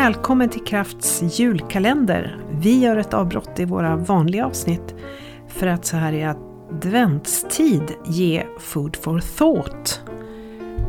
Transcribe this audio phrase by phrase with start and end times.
[0.00, 2.36] Välkommen till Krafts julkalender.
[2.50, 4.94] Vi gör ett avbrott i våra vanliga avsnitt
[5.48, 10.00] för att så här i adventstid ge food for thought.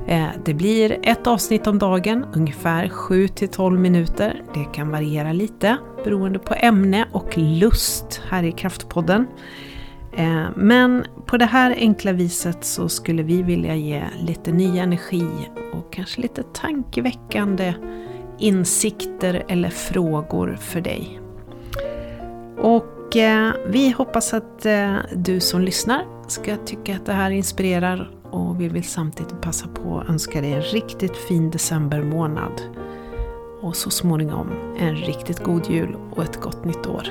[0.08, 4.44] Eh, det blir ett avsnitt om dagen, ungefär 7-12 minuter.
[4.54, 9.28] Det kan variera lite beroende på ämne och lust här i Kraftpodden.
[10.14, 15.28] Eh, men på det här enkla viset så skulle vi vilja ge lite ny energi
[15.74, 17.74] och kanske lite tankeväckande
[18.42, 21.20] insikter eller frågor för dig.
[22.58, 28.12] Och eh, vi hoppas att eh, du som lyssnar ska tycka att det här inspirerar
[28.32, 32.62] och vi vill samtidigt passa på att önska dig en riktigt fin decembermånad.
[33.62, 37.08] Och så småningom en riktigt god jul och ett gott nytt år.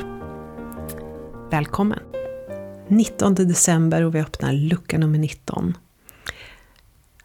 [1.50, 1.98] Välkommen!
[2.88, 5.76] 19 december och vi öppnar lucka nummer 19.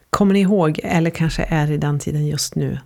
[0.09, 2.79] Kommer ni ihåg, eller kanske är i den tiden just nu,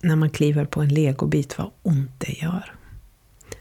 [0.00, 2.74] när man kliver på en legobit vad ont det gör.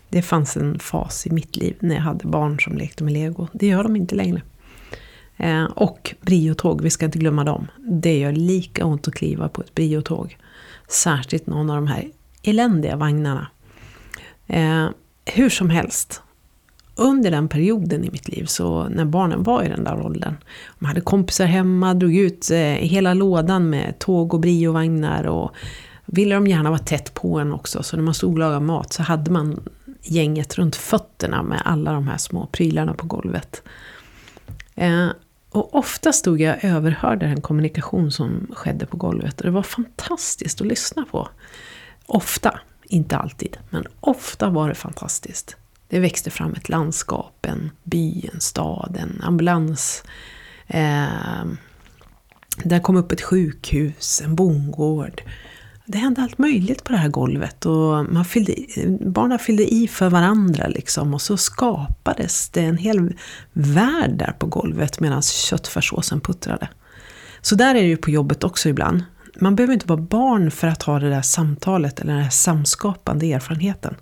[0.09, 3.47] Det fanns en fas i mitt liv när jag hade barn som lekte med lego.
[3.53, 4.41] Det gör de inte längre.
[5.37, 7.67] Eh, och briotåg, vi ska inte glömma dem.
[7.77, 10.37] Det gör lika ont att kliva på ett briotåg.
[10.87, 12.07] Särskilt någon av de här
[12.43, 13.47] eländiga vagnarna.
[14.47, 14.89] Eh,
[15.25, 16.21] hur som helst,
[16.95, 20.35] under den perioden i mitt liv, så när barnen var i den där åldern,
[20.79, 25.51] de hade kompisar hemma, drog ut eh, hela lådan med tåg och briovagnar och
[26.11, 28.93] ville de gärna vara tätt på en också, så när man stod och lagade mat
[28.93, 29.63] så hade man
[30.01, 33.63] gänget runt fötterna med alla de här små prylarna på golvet.
[34.75, 35.07] Eh,
[35.49, 39.63] och ofta stod jag och överhörde den kommunikation som skedde på golvet och det var
[39.63, 41.29] fantastiskt att lyssna på.
[42.05, 45.55] Ofta, inte alltid, men ofta var det fantastiskt.
[45.87, 50.03] Det växte fram ett landskap, en by, en stad, en ambulans.
[50.67, 51.45] Eh,
[52.63, 55.21] där kom upp ett sjukhus, en bondgård
[55.91, 58.53] det hände allt möjligt på det här golvet och man fyllde,
[59.01, 63.13] barnen fyllde i för varandra liksom och så skapades det en hel
[63.53, 66.69] värld där på golvet medan köttfärssåsen puttrade.
[67.41, 69.03] Så där är det ju på jobbet också ibland.
[69.39, 73.33] Man behöver inte vara barn för att ha det där samtalet eller den här samskapande
[73.33, 73.95] erfarenheten.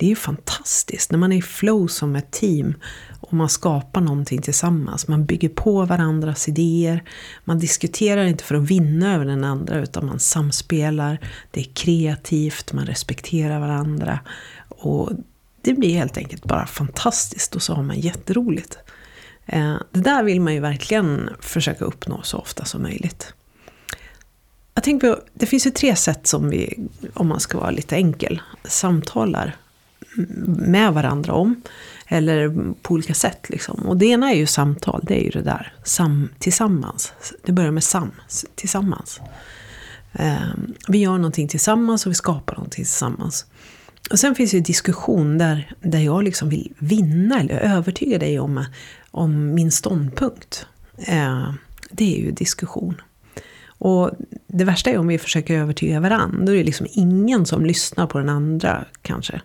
[0.00, 2.74] Det är ju fantastiskt när man är i flow som ett team
[3.20, 5.08] och man skapar någonting tillsammans.
[5.08, 7.04] Man bygger på varandras idéer.
[7.44, 11.18] Man diskuterar inte för att vinna över den andra utan man samspelar.
[11.50, 14.20] Det är kreativt, man respekterar varandra.
[14.68, 15.10] Och
[15.62, 18.78] det blir helt enkelt bara fantastiskt och så har man jätteroligt.
[19.46, 23.34] Eh, det där vill man ju verkligen försöka uppnå så ofta som möjligt.
[24.74, 27.96] Jag tänker på, det finns ju tre sätt som vi, om man ska vara lite
[27.96, 29.56] enkel, samtalar
[30.46, 31.62] med varandra om.
[32.08, 33.46] Eller på olika sätt.
[33.48, 33.86] Liksom.
[33.86, 35.72] Och det ena är ju samtal, det är ju det där.
[35.84, 37.12] Sam, tillsammans.
[37.44, 38.10] Det börjar med sam,
[38.54, 39.20] tillsammans.
[40.12, 43.46] Ehm, vi gör någonting tillsammans och vi skapar någonting tillsammans.
[44.10, 48.64] Och sen finns ju diskussion där, där jag liksom vill vinna eller övertyga dig om,
[49.10, 50.66] om min ståndpunkt.
[50.98, 51.54] Ehm,
[51.90, 53.00] det är ju diskussion.
[53.80, 54.10] Och
[54.46, 56.44] det värsta är om vi försöker övertyga varandra.
[56.44, 59.40] Då är det liksom ingen som lyssnar på den andra kanske.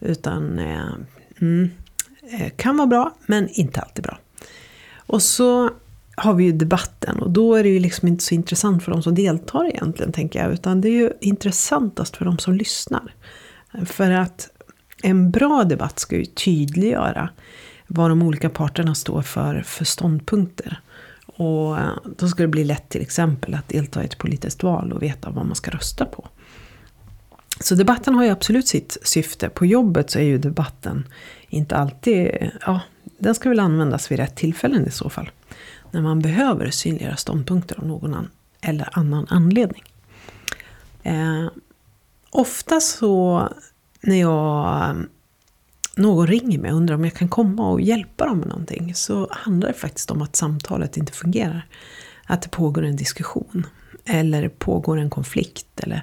[0.00, 0.94] Utan eh,
[1.40, 1.70] mm,
[2.30, 4.18] eh, kan vara bra, men inte alltid bra.
[4.96, 5.70] Och så
[6.16, 9.02] har vi ju debatten och då är det ju liksom inte så intressant för de
[9.02, 10.52] som deltar egentligen, tänker jag.
[10.52, 13.14] Utan det är ju intressantast för de som lyssnar.
[13.84, 14.48] För att
[15.02, 17.28] en bra debatt ska ju tydliggöra
[17.86, 20.80] vad de olika parterna står för, för ståndpunkter.
[21.36, 24.92] Och eh, då ska det bli lätt till exempel att delta i ett politiskt val
[24.92, 26.28] och veta vad man ska rösta på.
[27.60, 29.48] Så debatten har ju absolut sitt syfte.
[29.48, 31.08] På jobbet så är ju debatten
[31.48, 32.80] inte alltid, ja,
[33.18, 35.30] den ska väl användas vid rätt tillfällen i så fall.
[35.90, 38.30] När man behöver synliggöra ståndpunkter av någon annan
[38.60, 39.82] eller annan anledning.
[41.02, 41.46] Eh,
[42.30, 43.48] ofta så
[44.00, 44.96] när jag
[45.96, 49.28] någon ringer mig och undrar om jag kan komma och hjälpa dem med någonting så
[49.30, 51.66] handlar det faktiskt om att samtalet inte fungerar.
[52.26, 53.66] Att det pågår en diskussion.
[54.04, 55.80] Eller pågår en konflikt.
[55.80, 56.02] Eller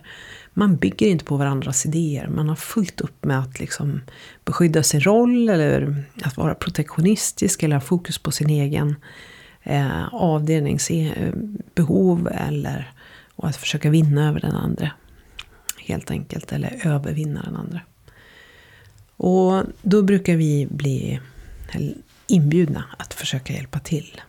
[0.53, 2.27] man bygger inte på varandras idéer.
[2.27, 4.01] Man har fullt upp med att liksom
[4.45, 8.95] beskydda sin roll eller att vara protektionistisk eller ha fokus på sin egen
[9.63, 12.91] eh, avdelningsbehov eh, eller
[13.35, 14.91] och att försöka vinna över den andra.
[15.77, 17.81] Helt enkelt, eller övervinna den andra.
[19.23, 21.19] Och då brukar vi bli
[22.27, 24.21] inbjudna att försöka hjälpa till.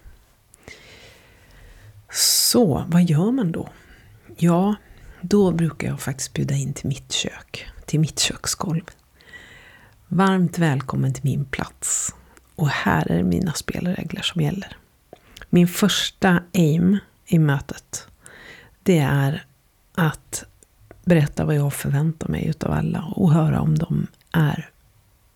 [2.10, 3.68] Så, vad gör man då?
[4.36, 4.74] Ja,
[5.20, 8.82] då brukar jag faktiskt bjuda in till mitt kök, till mitt köksgolv.
[10.08, 12.14] Varmt välkommen till min plats.
[12.56, 14.76] Och här är det mina spelregler som gäller.
[15.50, 18.06] Min första aim i mötet,
[18.82, 19.44] det är
[19.94, 20.44] att
[21.04, 24.71] berätta vad jag förväntar mig utav alla och höra om de är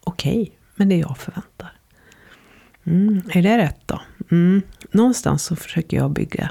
[0.06, 1.73] okej okay med det jag förväntar.
[2.85, 4.00] Mm, är det rätt då?
[4.31, 4.62] Mm.
[4.91, 6.50] Någonstans så försöker jag bygga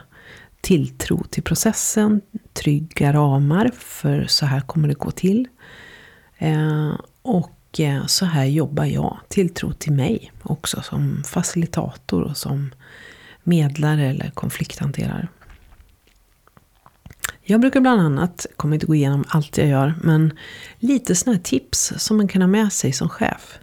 [0.62, 2.22] tilltro till processen,
[2.54, 5.48] trygga ramar för så här kommer det gå till.
[6.38, 9.20] Eh, och eh, så här jobbar jag.
[9.28, 12.74] Tilltro till mig också som facilitator och som
[13.44, 15.28] medlare eller konflikthanterare.
[17.48, 20.34] Jag brukar bland annat, kommer inte gå igenom allt jag gör, men
[20.80, 23.60] lite sådana här tips som man kan ha med sig som chef.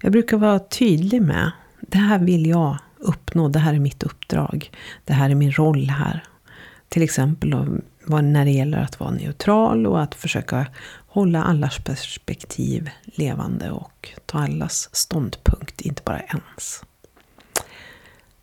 [0.00, 4.70] Jag brukar vara tydlig med, det här vill jag uppnå, det här är mitt uppdrag,
[5.04, 6.24] det här är min roll här.
[6.88, 7.54] Till exempel
[8.06, 10.66] när det gäller att vara neutral och att försöka
[11.06, 16.84] hålla allas perspektiv levande och ta allas ståndpunkt, inte bara ens.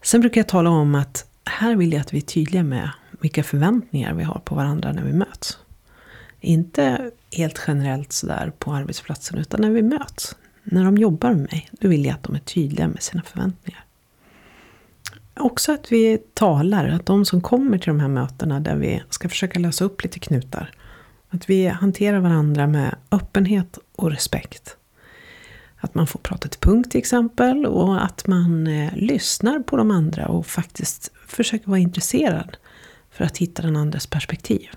[0.02, 2.90] Sen brukar jag tala om att här vill jag att vi är tydliga med
[3.20, 5.58] vilka förväntningar vi har på varandra när vi möts.
[6.40, 10.36] Inte helt generellt sådär på arbetsplatsen, utan när vi möts.
[10.64, 13.86] När de jobbar med mig, då vill jag att de är tydliga med sina förväntningar.
[15.34, 19.30] Också att vi talar, att de som kommer till de här mötena där vi ska
[19.30, 20.72] försöka lösa upp lite knutar.
[21.30, 24.76] Att vi hanterar varandra med öppenhet och respekt.
[25.78, 29.92] Att man får prata till punkt till exempel och att man eh, lyssnar på de
[29.92, 32.58] andra och faktiskt försöker vara intresserad
[33.12, 34.70] för att hitta den andres perspektiv.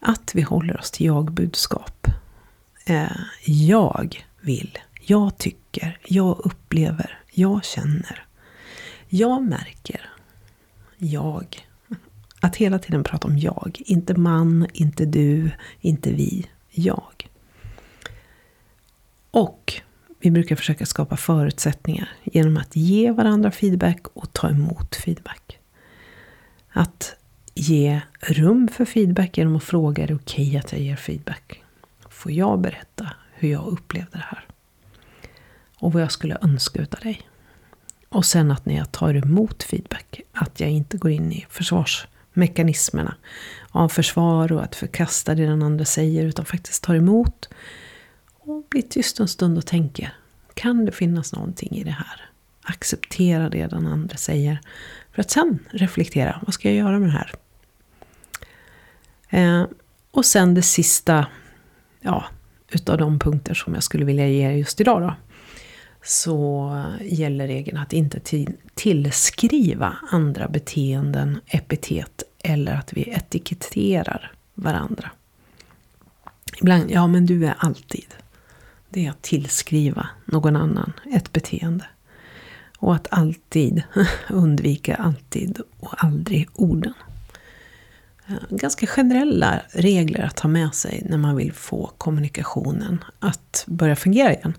[0.00, 2.06] Att vi håller oss till jag-budskap.
[2.86, 8.24] Eh, jag vill, jag tycker, jag upplever, jag känner.
[9.08, 10.10] Jag märker,
[10.98, 11.66] jag.
[12.40, 13.82] Att hela tiden prata om jag.
[13.86, 15.50] Inte man, inte du,
[15.80, 16.46] inte vi.
[16.70, 17.28] Jag.
[19.30, 19.82] Och
[20.20, 25.58] vi brukar försöka skapa förutsättningar genom att ge varandra feedback och ta emot feedback.
[26.72, 27.14] Att
[27.54, 31.62] ge rum för feedback genom att fråga är det okej okay att jag ger feedback?
[32.08, 34.46] Får jag berätta hur jag upplevde det här?
[35.78, 37.22] Och vad jag skulle önska utav dig?
[38.08, 43.14] Och sen att när jag tar emot feedback, att jag inte går in i försvarsmekanismerna
[43.70, 47.48] av försvar och att förkasta det den andra säger, utan faktiskt tar emot
[48.34, 50.14] och blir tyst en stund och tänker,
[50.54, 52.31] kan det finnas någonting i det här?
[52.62, 54.60] Acceptera det den andra säger.
[55.12, 57.32] För att sen reflektera, vad ska jag göra med det här?
[59.28, 59.66] Eh,
[60.10, 61.26] och sen det sista,
[62.00, 62.24] ja,
[62.68, 65.14] utav de punkter som jag skulle vilja ge just idag då.
[66.04, 66.70] Så
[67.00, 68.44] gäller regeln att inte
[68.74, 75.10] tillskriva andra beteenden epitet eller att vi etiketterar varandra.
[76.60, 78.14] Ibland, ja men du är alltid.
[78.88, 81.84] Det är att tillskriva någon annan ett beteende.
[82.82, 83.82] Och att alltid
[84.30, 86.94] undvika alltid och aldrig orden.
[88.26, 93.96] Eh, ganska generella regler att ha med sig när man vill få kommunikationen att börja
[93.96, 94.54] fungera igen.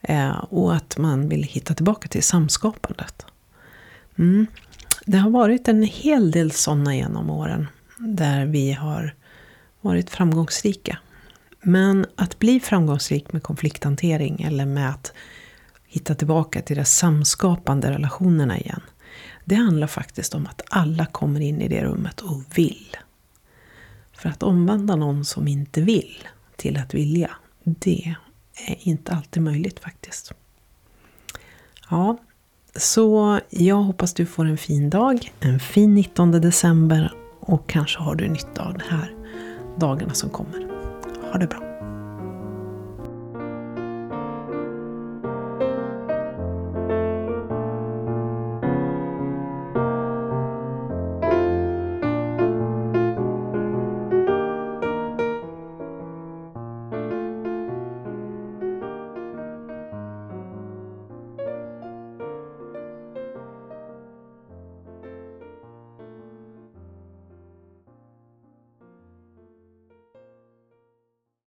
[0.00, 3.26] Eh, och att man vill hitta tillbaka till samskapandet.
[4.18, 4.46] Mm.
[5.06, 7.66] Det har varit en hel del sådana genom åren
[7.98, 9.14] där vi har
[9.80, 10.98] varit framgångsrika.
[11.62, 15.12] Men att bli framgångsrik med konflikthantering eller med att
[15.96, 18.80] hitta tillbaka till de samskapande relationerna igen.
[19.44, 22.96] Det handlar faktiskt om att alla kommer in i det rummet och vill.
[24.12, 27.30] För att omvandla någon som inte vill till att vilja,
[27.64, 28.16] det
[28.68, 30.32] är inte alltid möjligt faktiskt.
[31.90, 32.18] Ja,
[32.76, 38.14] så jag hoppas du får en fin dag, en fin 19 december och kanske har
[38.14, 39.14] du nytta av de här
[39.76, 40.68] dagarna som kommer.
[41.32, 41.65] Ha det bra!